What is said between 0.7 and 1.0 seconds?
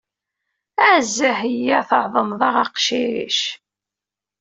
A